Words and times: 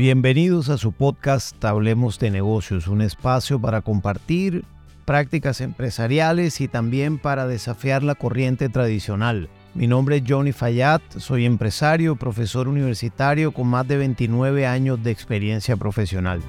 Bienvenidos 0.00 0.70
a 0.70 0.78
su 0.78 0.92
podcast 0.92 1.62
Hablemos 1.62 2.18
de 2.18 2.30
negocios, 2.30 2.88
un 2.88 3.02
espacio 3.02 3.60
para 3.60 3.82
compartir 3.82 4.64
prácticas 5.04 5.60
empresariales 5.60 6.62
y 6.62 6.68
también 6.68 7.18
para 7.18 7.46
desafiar 7.46 8.02
la 8.02 8.14
corriente 8.14 8.70
tradicional. 8.70 9.50
Mi 9.74 9.86
nombre 9.86 10.16
es 10.16 10.22
Johnny 10.26 10.52
Fayad, 10.52 11.02
soy 11.18 11.44
empresario, 11.44 12.16
profesor 12.16 12.66
universitario 12.66 13.52
con 13.52 13.66
más 13.66 13.86
de 13.88 13.98
29 13.98 14.66
años 14.66 15.02
de 15.02 15.10
experiencia 15.10 15.76
profesional. 15.76 16.40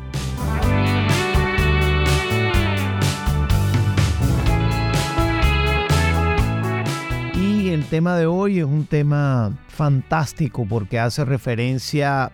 Y 7.35 7.67
el 7.67 7.83
tema 7.83 8.15
de 8.15 8.27
hoy 8.27 8.59
es 8.59 8.65
un 8.65 8.85
tema 8.85 9.51
fantástico 9.67 10.65
porque 10.65 10.99
hace 10.99 11.25
referencia 11.25 12.31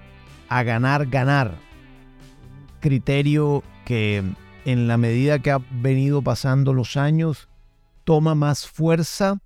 a 0.49 0.63
ganar, 0.63 1.07
ganar. 1.07 1.55
Criterio 2.79 3.63
que 3.85 4.23
en 4.65 4.87
la 4.87 4.97
medida 4.97 5.39
que 5.39 5.51
ha 5.51 5.59
venido 5.71 6.21
pasando 6.21 6.73
los 6.73 6.97
años 6.97 7.47
toma 8.03 8.35
más 8.35 8.67
fuerza 8.67 9.39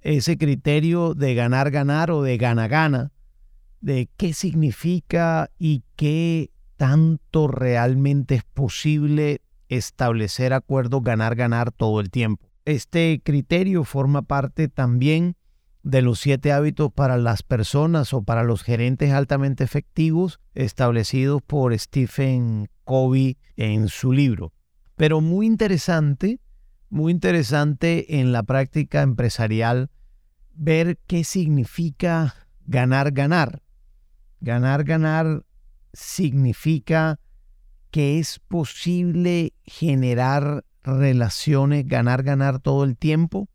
ese 0.00 0.36
criterio 0.36 1.14
de 1.14 1.34
ganar, 1.34 1.70
ganar 1.70 2.10
o 2.10 2.22
de 2.22 2.36
gana, 2.36 2.68
gana, 2.68 3.12
de 3.80 4.08
qué 4.16 4.34
significa 4.34 5.50
y 5.58 5.82
qué 5.96 6.50
tanto 6.76 7.48
realmente 7.48 8.36
es 8.36 8.44
posible 8.44 9.40
establecer 9.68 10.52
acuerdos 10.52 11.02
ganar, 11.02 11.36
ganar 11.36 11.70
todo 11.72 12.00
el 12.00 12.10
tiempo. 12.10 12.48
Este 12.64 13.20
criterio 13.22 13.84
forma 13.84 14.22
parte 14.22 14.68
también 14.68 15.36
de 15.82 16.02
los 16.02 16.20
siete 16.20 16.52
hábitos 16.52 16.92
para 16.92 17.16
las 17.16 17.42
personas 17.42 18.12
o 18.14 18.22
para 18.22 18.44
los 18.44 18.62
gerentes 18.62 19.12
altamente 19.12 19.64
efectivos 19.64 20.40
establecidos 20.54 21.42
por 21.42 21.76
Stephen 21.78 22.68
Covey 22.84 23.38
en 23.56 23.88
su 23.88 24.12
libro. 24.12 24.52
Pero 24.96 25.20
muy 25.20 25.46
interesante, 25.46 26.40
muy 26.88 27.10
interesante 27.10 28.20
en 28.20 28.32
la 28.32 28.42
práctica 28.44 29.02
empresarial 29.02 29.90
ver 30.54 30.98
qué 31.06 31.24
significa 31.24 32.34
ganar, 32.66 33.12
ganar. 33.12 33.62
Ganar, 34.40 34.84
ganar 34.84 35.44
significa 35.92 37.18
que 37.90 38.18
es 38.18 38.38
posible 38.38 39.54
generar 39.64 40.64
relaciones, 40.82 41.86
ganar, 41.86 42.22
ganar 42.22 42.58
todo 42.58 42.84
el 42.84 42.96
tiempo 42.96 43.48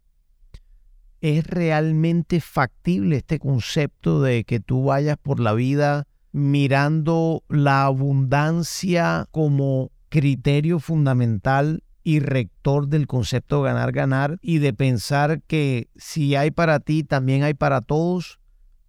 ¿Es 1.21 1.47
realmente 1.47 2.39
factible 2.41 3.17
este 3.17 3.39
concepto 3.39 4.21
de 4.21 4.43
que 4.43 4.59
tú 4.59 4.85
vayas 4.85 5.17
por 5.17 5.39
la 5.39 5.53
vida 5.53 6.05
mirando 6.31 7.43
la 7.49 7.85
abundancia 7.85 9.27
como 9.31 9.91
criterio 10.09 10.79
fundamental 10.79 11.83
y 12.03 12.19
rector 12.19 12.87
del 12.87 13.07
concepto 13.07 13.61
ganar, 13.61 13.91
ganar 13.91 14.37
y 14.41 14.59
de 14.59 14.73
pensar 14.73 15.41
que 15.41 15.89
si 15.95 16.35
hay 16.35 16.51
para 16.51 16.79
ti, 16.79 17.03
también 17.03 17.43
hay 17.43 17.53
para 17.53 17.81
todos? 17.81 18.39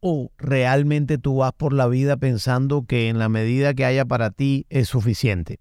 ¿O 0.00 0.30
realmente 0.38 1.18
tú 1.18 1.38
vas 1.38 1.52
por 1.52 1.72
la 1.72 1.88
vida 1.88 2.16
pensando 2.16 2.84
que 2.84 3.08
en 3.08 3.18
la 3.18 3.28
medida 3.28 3.74
que 3.74 3.84
haya 3.84 4.04
para 4.04 4.30
ti 4.30 4.66
es 4.68 4.88
suficiente? 4.88 5.58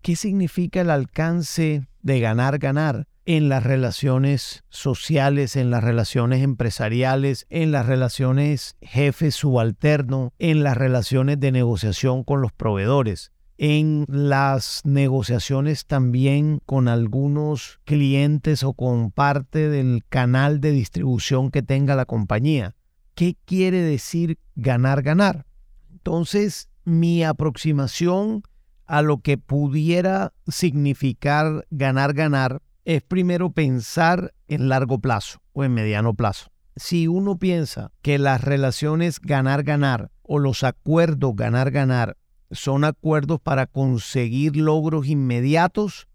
¿Qué 0.00 0.16
significa 0.16 0.80
el 0.80 0.90
alcance 0.90 1.86
de 2.02 2.20
ganar, 2.20 2.58
ganar? 2.58 3.06
En 3.26 3.48
las 3.48 3.64
relaciones 3.64 4.64
sociales, 4.68 5.56
en 5.56 5.70
las 5.70 5.82
relaciones 5.82 6.42
empresariales, 6.42 7.46
en 7.48 7.72
las 7.72 7.86
relaciones 7.86 8.76
jefe 8.80 9.30
subalterno, 9.30 10.32
en 10.38 10.62
las 10.62 10.76
relaciones 10.76 11.40
de 11.40 11.52
negociación 11.52 12.24
con 12.24 12.42
los 12.42 12.52
proveedores, 12.52 13.32
en 13.56 14.04
las 14.08 14.82
negociaciones 14.84 15.86
también 15.86 16.60
con 16.66 16.88
algunos 16.88 17.80
clientes 17.84 18.62
o 18.62 18.74
con 18.74 19.10
parte 19.10 19.68
del 19.68 20.04
canal 20.08 20.60
de 20.60 20.72
distribución 20.72 21.50
que 21.50 21.62
tenga 21.62 21.94
la 21.94 22.04
compañía. 22.04 22.74
¿Qué 23.14 23.36
quiere 23.44 23.80
decir 23.80 24.38
ganar, 24.56 25.02
ganar? 25.02 25.46
Entonces, 25.92 26.68
mi 26.84 27.24
aproximación 27.24 28.42
a 28.86 29.00
lo 29.00 29.18
que 29.18 29.38
pudiera 29.38 30.34
significar 30.46 31.66
ganar, 31.70 32.12
ganar 32.12 32.60
es 32.84 33.02
primero 33.02 33.50
pensar 33.50 34.34
en 34.48 34.68
largo 34.68 34.98
plazo 34.98 35.40
o 35.52 35.64
en 35.64 35.72
mediano 35.72 36.14
plazo. 36.14 36.50
Si 36.76 37.06
uno 37.08 37.38
piensa 37.38 37.92
que 38.02 38.18
las 38.18 38.42
relaciones 38.42 39.20
ganar-ganar 39.20 40.10
o 40.22 40.38
los 40.38 40.64
acuerdos 40.64 41.36
ganar-ganar 41.36 42.16
son 42.50 42.84
acuerdos 42.84 43.40
para 43.40 43.66
conseguir 43.66 44.56
logros 44.56 45.06
inmediatos, 45.06 46.08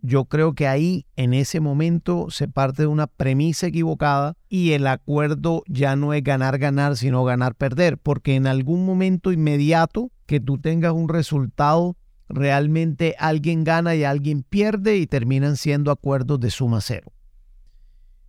yo 0.00 0.24
creo 0.24 0.54
que 0.54 0.66
ahí 0.66 1.06
en 1.14 1.32
ese 1.32 1.60
momento 1.60 2.26
se 2.30 2.48
parte 2.48 2.82
de 2.82 2.88
una 2.88 3.06
premisa 3.06 3.68
equivocada 3.68 4.34
y 4.48 4.72
el 4.72 4.86
acuerdo 4.88 5.62
ya 5.68 5.94
no 5.94 6.12
es 6.12 6.24
ganar-ganar, 6.24 6.96
sino 6.96 7.22
ganar-perder, 7.22 7.98
porque 7.98 8.34
en 8.34 8.48
algún 8.48 8.84
momento 8.84 9.30
inmediato 9.30 10.10
que 10.26 10.40
tú 10.40 10.58
tengas 10.58 10.92
un 10.92 11.08
resultado 11.08 11.96
realmente 12.32 13.14
alguien 13.18 13.62
gana 13.62 13.94
y 13.94 14.04
alguien 14.04 14.42
pierde 14.42 14.96
y 14.96 15.06
terminan 15.06 15.56
siendo 15.56 15.90
acuerdos 15.90 16.40
de 16.40 16.50
suma 16.50 16.80
cero. 16.80 17.12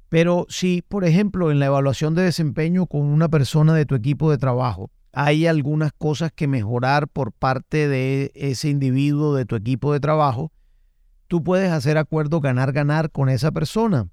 Pero 0.09 0.46
si, 0.50 0.84
por 0.88 1.06
ejemplo, 1.06 1.50
en 1.50 1.59
la 1.59 1.66
evaluación 1.66 2.14
de 2.14 2.22
desempeño 2.22 2.86
con 2.86 3.02
una 3.02 3.30
persona 3.30 3.74
de 3.74 3.86
tu 3.86 3.96
equipo 3.96 4.30
de 4.30 4.38
trabajo, 4.38 4.91
hay 5.12 5.47
algunas 5.47 5.91
cosas 5.94 6.31
que 6.31 6.47
mejorar 6.47 7.08
por 7.08 7.31
parte 7.31 7.88
de 7.88 8.31
ese 8.36 8.69
individuo 8.69 9.34
de 9.36 9.46
tu 9.46 9.56
equipo 9.56 9.94
de 9.94 10.00
trabajo, 10.00 10.52
tú 11.28 11.44
puedes 11.44 11.72
hacer 11.72 11.97
acuerdo 11.97 12.41
ganar-ganar 12.41 13.09
con 13.09 13.30
esa 13.30 13.52
persona, 13.52 14.09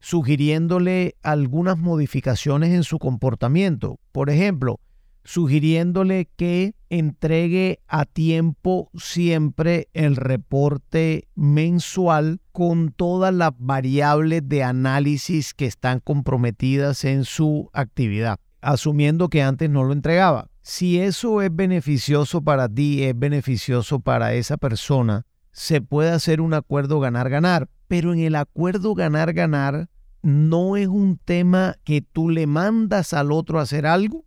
sugiriéndole 0.00 1.14
algunas 1.22 1.78
modificaciones 1.78 2.70
en 2.70 2.84
su 2.84 2.98
comportamiento. 2.98 4.00
Por 4.12 4.30
ejemplo, 4.30 4.80
sugiriéndole 5.24 6.28
que 6.36 6.74
entregue 6.88 7.80
a 7.86 8.04
tiempo 8.04 8.90
siempre 8.94 9.88
el 9.92 10.16
reporte 10.16 11.28
mensual 11.34 12.40
con 12.52 12.92
todas 12.92 13.32
las 13.32 13.52
variables 13.58 14.48
de 14.48 14.62
análisis 14.62 15.54
que 15.54 15.66
están 15.66 16.00
comprometidas 16.00 17.04
en 17.04 17.24
su 17.24 17.70
actividad, 17.72 18.38
asumiendo 18.60 19.28
que 19.28 19.42
antes 19.42 19.70
no 19.70 19.84
lo 19.84 19.92
entregaba. 19.92 20.48
Si 20.62 21.00
eso 21.00 21.42
es 21.42 21.54
beneficioso 21.54 22.42
para 22.42 22.68
ti, 22.68 23.02
es 23.04 23.18
beneficioso 23.18 24.00
para 24.00 24.34
esa 24.34 24.56
persona, 24.56 25.26
se 25.52 25.80
puede 25.80 26.10
hacer 26.10 26.40
un 26.40 26.54
acuerdo 26.54 27.00
ganar-ganar, 27.00 27.68
pero 27.88 28.12
en 28.12 28.20
el 28.20 28.36
acuerdo 28.36 28.94
ganar-ganar 28.94 29.88
no 30.22 30.76
es 30.76 30.86
un 30.86 31.18
tema 31.18 31.76
que 31.84 32.02
tú 32.02 32.28
le 32.28 32.46
mandas 32.46 33.14
al 33.14 33.32
otro 33.32 33.58
a 33.58 33.62
hacer 33.62 33.86
algo 33.86 34.26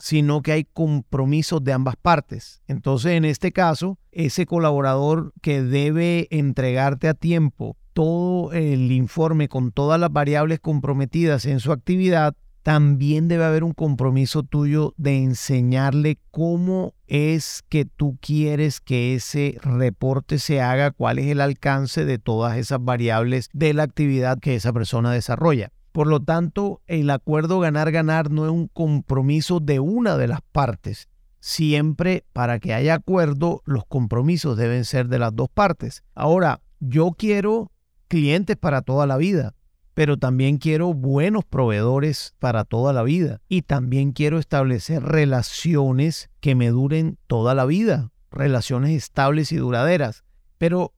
sino 0.00 0.42
que 0.42 0.52
hay 0.52 0.64
compromisos 0.64 1.62
de 1.62 1.72
ambas 1.72 1.96
partes. 1.96 2.62
Entonces, 2.66 3.12
en 3.12 3.24
este 3.24 3.52
caso, 3.52 3.98
ese 4.10 4.46
colaborador 4.46 5.32
que 5.42 5.62
debe 5.62 6.26
entregarte 6.30 7.08
a 7.08 7.14
tiempo 7.14 7.76
todo 7.92 8.52
el 8.52 8.90
informe 8.92 9.48
con 9.48 9.72
todas 9.72 10.00
las 10.00 10.12
variables 10.12 10.58
comprometidas 10.60 11.44
en 11.44 11.60
su 11.60 11.70
actividad, 11.70 12.34
también 12.62 13.28
debe 13.28 13.44
haber 13.44 13.64
un 13.64 13.72
compromiso 13.72 14.42
tuyo 14.42 14.94
de 14.96 15.22
enseñarle 15.22 16.18
cómo 16.30 16.94
es 17.06 17.62
que 17.68 17.84
tú 17.84 18.18
quieres 18.20 18.80
que 18.80 19.14
ese 19.14 19.58
reporte 19.62 20.38
se 20.38 20.60
haga, 20.60 20.90
cuál 20.90 21.18
es 21.18 21.26
el 21.26 21.40
alcance 21.40 22.04
de 22.04 22.18
todas 22.18 22.58
esas 22.58 22.82
variables 22.82 23.48
de 23.52 23.72
la 23.74 23.84
actividad 23.84 24.38
que 24.38 24.54
esa 24.54 24.72
persona 24.72 25.10
desarrolla. 25.12 25.72
Por 25.92 26.06
lo 26.06 26.20
tanto, 26.20 26.80
el 26.86 27.10
acuerdo 27.10 27.60
ganar-ganar 27.60 28.30
no 28.30 28.44
es 28.44 28.50
un 28.50 28.68
compromiso 28.68 29.60
de 29.60 29.80
una 29.80 30.16
de 30.16 30.28
las 30.28 30.40
partes. 30.52 31.08
Siempre 31.40 32.24
para 32.32 32.58
que 32.60 32.74
haya 32.74 32.94
acuerdo, 32.94 33.62
los 33.64 33.84
compromisos 33.86 34.56
deben 34.56 34.84
ser 34.84 35.08
de 35.08 35.18
las 35.18 35.34
dos 35.34 35.48
partes. 35.48 36.04
Ahora, 36.14 36.60
yo 36.78 37.12
quiero 37.16 37.72
clientes 38.08 38.56
para 38.56 38.82
toda 38.82 39.06
la 39.06 39.16
vida, 39.16 39.54
pero 39.94 40.16
también 40.16 40.58
quiero 40.58 40.94
buenos 40.94 41.44
proveedores 41.44 42.34
para 42.38 42.64
toda 42.64 42.92
la 42.92 43.02
vida. 43.02 43.40
Y 43.48 43.62
también 43.62 44.12
quiero 44.12 44.38
establecer 44.38 45.02
relaciones 45.02 46.30
que 46.40 46.54
me 46.54 46.68
duren 46.68 47.18
toda 47.26 47.54
la 47.54 47.64
vida, 47.64 48.10
relaciones 48.30 48.92
estables 48.92 49.50
y 49.50 49.56
duraderas. 49.56 50.24
Pero 50.58 50.92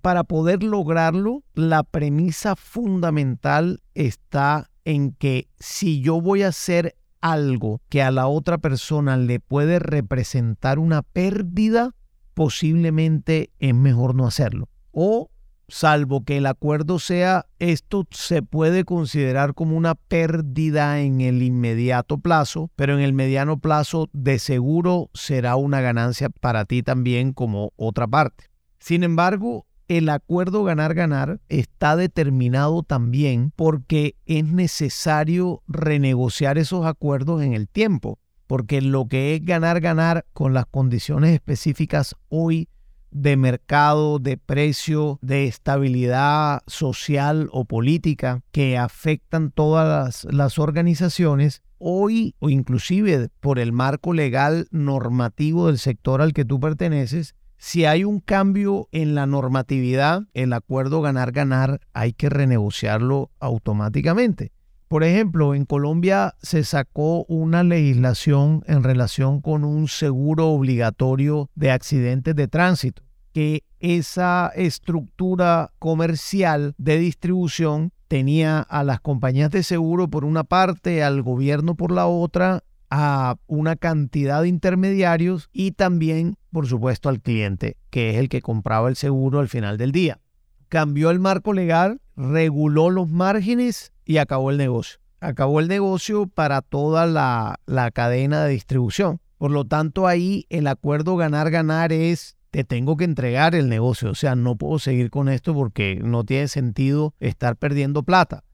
para 0.00 0.24
poder 0.24 0.62
lograrlo, 0.62 1.42
la 1.54 1.82
premisa 1.82 2.56
fundamental 2.56 3.82
está 3.94 4.70
en 4.84 5.12
que 5.12 5.48
si 5.58 6.00
yo 6.00 6.20
voy 6.20 6.42
a 6.42 6.48
hacer 6.48 6.96
algo 7.20 7.80
que 7.88 8.02
a 8.02 8.10
la 8.10 8.26
otra 8.26 8.58
persona 8.58 9.16
le 9.16 9.40
puede 9.40 9.78
representar 9.78 10.78
una 10.78 11.02
pérdida, 11.02 11.94
posiblemente 12.34 13.50
es 13.58 13.74
mejor 13.74 14.14
no 14.14 14.26
hacerlo. 14.26 14.68
O 14.92 15.30
salvo 15.68 16.24
que 16.24 16.38
el 16.38 16.46
acuerdo 16.46 16.98
sea, 16.98 17.46
esto 17.58 18.06
se 18.10 18.42
puede 18.42 18.84
considerar 18.84 19.54
como 19.54 19.76
una 19.76 19.94
pérdida 19.94 21.00
en 21.00 21.20
el 21.20 21.42
inmediato 21.42 22.18
plazo, 22.18 22.70
pero 22.76 22.94
en 22.94 23.00
el 23.00 23.12
mediano 23.12 23.58
plazo 23.58 24.08
de 24.12 24.38
seguro 24.38 25.10
será 25.14 25.56
una 25.56 25.80
ganancia 25.80 26.28
para 26.28 26.64
ti 26.64 26.82
también 26.82 27.32
como 27.32 27.72
otra 27.76 28.06
parte. 28.06 28.46
Sin 28.78 29.04
embargo, 29.04 29.66
el 29.90 30.08
acuerdo 30.08 30.62
ganar-ganar 30.62 31.40
está 31.48 31.96
determinado 31.96 32.84
también 32.84 33.52
porque 33.56 34.14
es 34.24 34.44
necesario 34.44 35.64
renegociar 35.66 36.58
esos 36.58 36.86
acuerdos 36.86 37.42
en 37.42 37.54
el 37.54 37.68
tiempo, 37.68 38.20
porque 38.46 38.82
lo 38.82 39.08
que 39.08 39.34
es 39.34 39.44
ganar-ganar 39.44 40.26
con 40.32 40.54
las 40.54 40.66
condiciones 40.66 41.32
específicas 41.32 42.14
hoy 42.28 42.68
de 43.10 43.36
mercado, 43.36 44.20
de 44.20 44.36
precio, 44.36 45.18
de 45.22 45.46
estabilidad 45.48 46.62
social 46.68 47.48
o 47.50 47.64
política 47.64 48.42
que 48.52 48.78
afectan 48.78 49.50
todas 49.50 50.24
las, 50.24 50.32
las, 50.32 50.60
organizaciones, 50.60 51.62
hoy 51.78 52.36
o 52.38 52.48
inclusive 52.48 53.28
por 53.40 53.58
el 53.58 53.72
marco 53.72 54.12
legal 54.14 54.68
normativo 54.70 55.66
del 55.66 55.78
sector 55.78 56.22
al 56.22 56.32
que 56.32 56.44
tú 56.44 56.60
perteneces, 56.60 57.34
si 57.62 57.84
hay 57.84 58.04
un 58.04 58.20
cambio 58.20 58.88
en 58.90 59.14
la 59.14 59.26
normatividad, 59.26 60.22
el 60.32 60.54
acuerdo 60.54 61.02
ganar-ganar 61.02 61.82
hay 61.92 62.14
que 62.14 62.30
renegociarlo 62.30 63.30
automáticamente. 63.38 64.50
Por 64.88 65.04
ejemplo, 65.04 65.54
en 65.54 65.66
Colombia 65.66 66.34
se 66.40 66.64
sacó 66.64 67.24
una 67.26 67.62
legislación 67.62 68.64
en 68.66 68.82
relación 68.82 69.42
con 69.42 69.64
un 69.64 69.88
seguro 69.88 70.48
obligatorio 70.48 71.50
de 71.54 71.70
accidentes 71.70 72.34
de 72.34 72.48
tránsito, 72.48 73.02
que 73.34 73.62
esa 73.78 74.50
estructura 74.56 75.70
comercial 75.78 76.74
de 76.78 76.98
distribución 76.98 77.92
tenía 78.08 78.60
a 78.60 78.84
las 78.84 79.00
compañías 79.00 79.50
de 79.50 79.62
seguro 79.64 80.08
por 80.08 80.24
una 80.24 80.44
parte, 80.44 81.02
al 81.02 81.20
gobierno 81.20 81.74
por 81.74 81.92
la 81.92 82.06
otra 82.06 82.64
a 82.90 83.36
una 83.46 83.76
cantidad 83.76 84.42
de 84.42 84.48
intermediarios 84.48 85.48
y 85.52 85.72
también, 85.72 86.36
por 86.50 86.66
supuesto, 86.66 87.08
al 87.08 87.20
cliente, 87.20 87.76
que 87.90 88.10
es 88.10 88.16
el 88.16 88.28
que 88.28 88.42
compraba 88.42 88.88
el 88.88 88.96
seguro 88.96 89.38
al 89.38 89.48
final 89.48 89.78
del 89.78 89.92
día. 89.92 90.20
Cambió 90.68 91.10
el 91.10 91.20
marco 91.20 91.52
legal, 91.52 92.00
reguló 92.16 92.90
los 92.90 93.08
márgenes 93.08 93.92
y 94.04 94.18
acabó 94.18 94.50
el 94.50 94.56
negocio. 94.56 95.00
Acabó 95.20 95.60
el 95.60 95.68
negocio 95.68 96.26
para 96.26 96.62
toda 96.62 97.06
la, 97.06 97.60
la 97.66 97.90
cadena 97.90 98.44
de 98.44 98.52
distribución. 98.52 99.20
Por 99.38 99.50
lo 99.50 99.64
tanto, 99.64 100.06
ahí 100.06 100.46
el 100.48 100.66
acuerdo 100.66 101.16
ganar-ganar 101.16 101.92
es 101.92 102.36
te 102.50 102.64
tengo 102.64 102.96
que 102.96 103.04
entregar 103.04 103.54
el 103.54 103.68
negocio. 103.68 104.10
O 104.10 104.14
sea, 104.14 104.34
no 104.34 104.56
puedo 104.56 104.78
seguir 104.78 105.10
con 105.10 105.28
esto 105.28 105.54
porque 105.54 106.00
no 106.02 106.24
tiene 106.24 106.48
sentido 106.48 107.14
estar 107.20 107.56
perdiendo 107.56 108.02
plata 108.02 108.44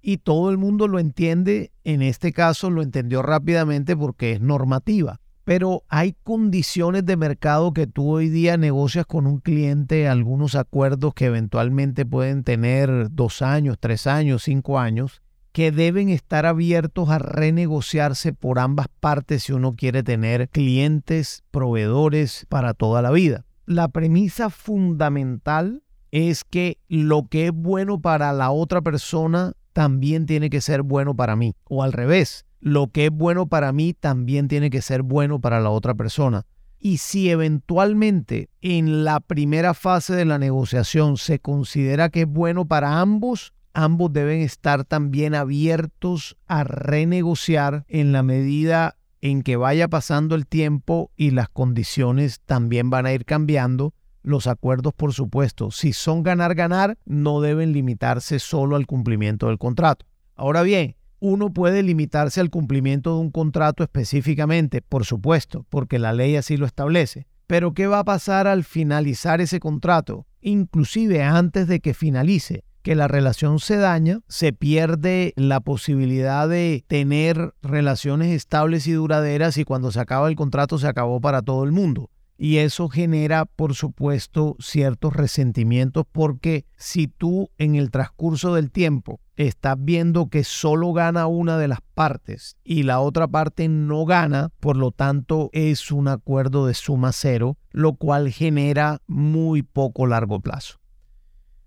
y 0.00 0.18
todo 0.18 0.50
el 0.50 0.58
mundo 0.58 0.88
lo 0.88 0.98
entiende, 0.98 1.72
en 1.84 2.02
este 2.02 2.32
caso 2.32 2.70
lo 2.70 2.82
entendió 2.82 3.22
rápidamente 3.22 3.96
porque 3.96 4.32
es 4.32 4.40
normativa. 4.40 5.20
Pero 5.44 5.82
hay 5.88 6.14
condiciones 6.24 7.06
de 7.06 7.16
mercado 7.16 7.72
que 7.72 7.86
tú 7.86 8.10
hoy 8.10 8.28
día 8.28 8.58
negocias 8.58 9.06
con 9.06 9.26
un 9.26 9.38
cliente, 9.38 10.06
algunos 10.06 10.54
acuerdos 10.54 11.14
que 11.14 11.24
eventualmente 11.26 12.04
pueden 12.04 12.44
tener 12.44 13.08
dos 13.10 13.40
años, 13.40 13.78
tres 13.80 14.06
años, 14.06 14.42
cinco 14.42 14.78
años, 14.78 15.22
que 15.52 15.72
deben 15.72 16.10
estar 16.10 16.44
abiertos 16.44 17.08
a 17.08 17.18
renegociarse 17.18 18.32
por 18.34 18.58
ambas 18.58 18.88
partes 19.00 19.44
si 19.44 19.52
uno 19.52 19.74
quiere 19.74 20.02
tener 20.02 20.50
clientes, 20.50 21.42
proveedores 21.50 22.46
para 22.48 22.74
toda 22.74 23.00
la 23.00 23.10
vida. 23.10 23.44
La 23.64 23.88
premisa 23.88 24.50
fundamental 24.50 25.82
es 26.10 26.44
que 26.44 26.78
lo 26.88 27.26
que 27.28 27.46
es 27.46 27.52
bueno 27.52 28.00
para 28.00 28.32
la 28.32 28.50
otra 28.50 28.82
persona 28.82 29.54
también 29.78 30.26
tiene 30.26 30.50
que 30.50 30.60
ser 30.60 30.82
bueno 30.82 31.14
para 31.14 31.36
mí. 31.36 31.54
O 31.68 31.84
al 31.84 31.92
revés, 31.92 32.46
lo 32.58 32.88
que 32.88 33.04
es 33.04 33.12
bueno 33.12 33.46
para 33.46 33.72
mí 33.72 33.94
también 33.94 34.48
tiene 34.48 34.70
que 34.70 34.82
ser 34.82 35.04
bueno 35.04 35.40
para 35.40 35.60
la 35.60 35.70
otra 35.70 35.94
persona. 35.94 36.46
Y 36.80 36.96
si 36.96 37.30
eventualmente 37.30 38.50
en 38.60 39.04
la 39.04 39.20
primera 39.20 39.74
fase 39.74 40.16
de 40.16 40.24
la 40.24 40.36
negociación 40.36 41.16
se 41.16 41.38
considera 41.38 42.08
que 42.08 42.22
es 42.22 42.26
bueno 42.26 42.66
para 42.66 43.00
ambos, 43.00 43.52
ambos 43.72 44.12
deben 44.12 44.40
estar 44.40 44.82
también 44.82 45.36
abiertos 45.36 46.36
a 46.48 46.64
renegociar 46.64 47.84
en 47.86 48.10
la 48.10 48.24
medida 48.24 48.96
en 49.20 49.42
que 49.44 49.54
vaya 49.54 49.86
pasando 49.86 50.34
el 50.34 50.48
tiempo 50.48 51.12
y 51.16 51.30
las 51.30 51.48
condiciones 51.50 52.40
también 52.40 52.90
van 52.90 53.06
a 53.06 53.12
ir 53.12 53.24
cambiando 53.24 53.94
los 54.22 54.46
acuerdos, 54.46 54.92
por 54.94 55.12
supuesto, 55.12 55.70
si 55.70 55.92
son 55.92 56.22
ganar-ganar, 56.22 56.98
no 57.04 57.40
deben 57.40 57.72
limitarse 57.72 58.38
solo 58.38 58.76
al 58.76 58.86
cumplimiento 58.86 59.48
del 59.48 59.58
contrato. 59.58 60.06
Ahora 60.34 60.62
bien, 60.62 60.96
uno 61.20 61.52
puede 61.52 61.82
limitarse 61.82 62.40
al 62.40 62.50
cumplimiento 62.50 63.14
de 63.14 63.20
un 63.20 63.30
contrato 63.30 63.82
específicamente, 63.82 64.82
por 64.82 65.04
supuesto, 65.04 65.66
porque 65.68 65.98
la 65.98 66.12
ley 66.12 66.36
así 66.36 66.56
lo 66.56 66.66
establece. 66.66 67.26
Pero 67.46 67.72
¿qué 67.72 67.86
va 67.86 68.00
a 68.00 68.04
pasar 68.04 68.46
al 68.46 68.62
finalizar 68.62 69.40
ese 69.40 69.58
contrato? 69.58 70.26
Inclusive 70.40 71.22
antes 71.22 71.66
de 71.66 71.80
que 71.80 71.94
finalice, 71.94 72.64
que 72.82 72.94
la 72.94 73.08
relación 73.08 73.58
se 73.58 73.76
daña, 73.76 74.20
se 74.28 74.52
pierde 74.52 75.32
la 75.36 75.60
posibilidad 75.60 76.48
de 76.48 76.84
tener 76.86 77.54
relaciones 77.62 78.28
estables 78.34 78.86
y 78.86 78.92
duraderas 78.92 79.56
y 79.58 79.64
cuando 79.64 79.90
se 79.90 80.00
acaba 80.00 80.28
el 80.28 80.36
contrato 80.36 80.78
se 80.78 80.86
acabó 80.86 81.20
para 81.20 81.42
todo 81.42 81.64
el 81.64 81.72
mundo. 81.72 82.10
Y 82.40 82.58
eso 82.58 82.88
genera, 82.88 83.46
por 83.46 83.74
supuesto, 83.74 84.54
ciertos 84.60 85.12
resentimientos 85.12 86.04
porque 86.10 86.66
si 86.76 87.08
tú 87.08 87.50
en 87.58 87.74
el 87.74 87.90
transcurso 87.90 88.54
del 88.54 88.70
tiempo 88.70 89.20
estás 89.34 89.76
viendo 89.76 90.28
que 90.28 90.44
solo 90.44 90.92
gana 90.92 91.26
una 91.26 91.58
de 91.58 91.66
las 91.66 91.80
partes 91.94 92.56
y 92.62 92.84
la 92.84 93.00
otra 93.00 93.26
parte 93.26 93.68
no 93.68 94.04
gana, 94.04 94.50
por 94.60 94.76
lo 94.76 94.92
tanto 94.92 95.50
es 95.52 95.90
un 95.90 96.06
acuerdo 96.06 96.64
de 96.66 96.74
suma 96.74 97.10
cero, 97.10 97.56
lo 97.72 97.94
cual 97.94 98.30
genera 98.30 99.00
muy 99.08 99.62
poco 99.62 100.06
largo 100.06 100.38
plazo. 100.38 100.78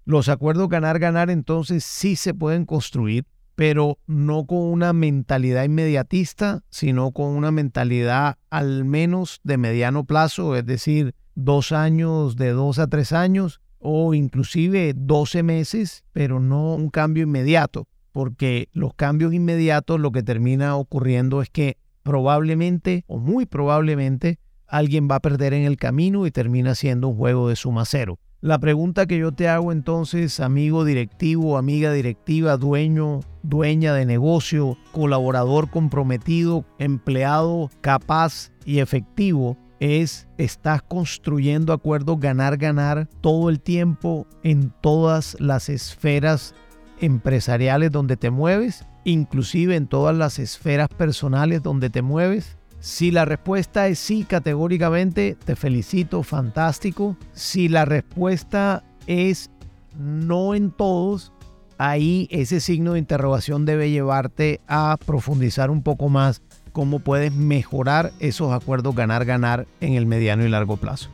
Los 0.06 0.30
acuerdos 0.30 0.70
ganar-ganar 0.70 1.30
entonces 1.30 1.84
sí 1.84 2.16
se 2.16 2.34
pueden 2.34 2.66
construir, 2.66 3.26
pero 3.62 4.00
no 4.08 4.48
con 4.48 4.58
una 4.58 4.92
mentalidad 4.92 5.64
inmediatista, 5.64 6.64
sino 6.72 7.12
con 7.12 7.28
una 7.28 7.52
mentalidad 7.52 8.38
al 8.50 8.86
menos 8.86 9.40
de 9.44 9.60
mediano 9.60 10.04
plazo, 10.04 10.56
es 10.56 10.66
decir, 10.66 11.14
dos 11.36 11.72
años, 11.72 12.38
de 12.38 12.54
dos 12.54 12.80
a 12.80 12.88
tres 12.88 13.12
años, 13.12 13.62
o 13.78 14.16
inclusive 14.16 14.94
12 14.96 15.44
meses, 15.44 16.04
pero 16.12 16.40
no 16.40 16.74
un 16.74 16.90
cambio 16.90 17.22
inmediato, 17.22 17.88
porque 18.12 18.68
los 18.74 18.96
cambios 18.96 19.32
inmediatos 19.32 20.00
lo 20.00 20.12
que 20.12 20.24
termina 20.24 20.76
ocurriendo 20.76 21.44
es 21.44 21.52
que 21.52 21.78
probablemente 22.02 23.04
o 23.06 23.20
muy 23.20 23.46
probablemente 23.46 24.40
alguien 24.72 25.08
va 25.12 25.16
a 25.16 25.20
perder 25.20 25.54
en 25.54 25.64
el 25.66 25.78
camino 25.78 26.26
y 26.26 26.32
termina 26.32 26.74
siendo 26.74 27.10
un 27.10 27.18
juego 27.18 27.50
de 27.50 27.56
suma 27.56 27.86
cero. 27.86 28.18
La 28.40 28.58
pregunta 28.58 29.06
que 29.06 29.20
yo 29.20 29.32
te 29.32 29.48
hago 29.48 29.72
entonces, 29.72 30.40
amigo 30.40 30.84
directivo, 30.84 31.60
amiga 31.60 31.94
directiva, 31.94 32.58
dueño, 32.58 33.20
dueña 33.44 33.94
de 33.94 34.08
negocio, 34.08 34.78
colaborador 34.94 35.70
comprometido, 35.70 36.66
empleado 36.80 37.70
capaz 37.82 38.52
y 38.66 38.80
efectivo, 38.80 39.58
es, 39.80 40.28
¿estás 40.38 40.82
construyendo 40.82 41.74
acuerdos 41.74 42.20
ganar-ganar 42.20 43.08
todo 43.22 43.50
el 43.50 43.60
tiempo 43.60 44.26
en 44.42 44.74
todas 44.82 45.36
las 45.40 45.70
esferas 45.70 46.56
empresariales 47.00 47.92
donde 47.92 48.16
te 48.16 48.32
mueves, 48.32 48.86
inclusive 49.04 49.76
en 49.76 49.88
todas 49.88 50.16
las 50.16 50.40
esferas 50.40 50.88
personales 50.88 51.62
donde 51.62 51.90
te 51.90 52.02
mueves? 52.02 52.58
Si 52.82 53.12
la 53.12 53.26
respuesta 53.26 53.88
es 53.88 54.00
sí 54.00 54.24
categóricamente, 54.24 55.38
te 55.46 55.56
felicito, 55.56 56.24
fantástico. 56.24 57.16
Si 57.32 57.70
la 57.70 57.86
respuesta 57.86 58.84
es 59.06 59.52
no 59.96 60.56
en 60.56 60.72
todos, 60.72 61.32
ahí 61.78 62.28
ese 62.32 62.60
signo 62.60 62.94
de 62.94 63.00
interrogación 63.00 63.66
debe 63.66 63.92
llevarte 63.92 64.62
a 64.68 64.98
profundizar 65.06 65.70
un 65.70 65.84
poco 65.84 66.10
más 66.10 66.42
cómo 66.72 66.98
puedes 66.98 67.32
mejorar 67.32 68.14
esos 68.20 68.52
acuerdos 68.52 68.96
ganar-ganar 68.96 69.68
en 69.80 69.94
el 69.94 70.08
mediano 70.08 70.44
y 70.44 70.50
largo 70.50 70.78
plazo. 70.78 71.12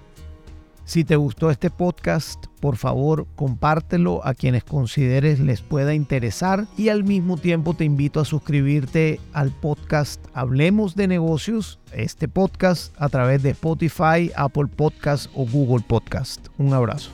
Si 0.88 1.04
te 1.04 1.18
gustó 1.18 1.52
este 1.52 1.70
podcast, 1.70 2.46
por 2.62 2.78
favor 2.78 3.28
compártelo 3.36 4.26
a 4.26 4.34
quienes 4.34 4.64
consideres 4.64 5.42
les 5.42 5.62
pueda 5.62 5.94
interesar 5.94 6.66
y 6.78 6.88
al 6.88 7.04
mismo 7.04 7.36
tiempo 7.36 7.74
te 7.74 7.84
invito 7.84 8.22
a 8.22 8.26
suscribirte 8.26 9.20
al 9.34 9.52
podcast 9.52 10.26
Hablemos 10.34 10.96
de 10.96 11.10
negocios, 11.10 11.78
este 11.92 12.30
podcast 12.30 12.96
a 12.98 13.10
través 13.10 13.44
de 13.44 13.50
Spotify, 13.50 14.32
Apple 14.38 14.68
Podcast 14.74 15.30
o 15.36 15.46
Google 15.46 15.84
Podcast. 15.86 16.48
Un 16.58 16.74
abrazo. 16.74 17.12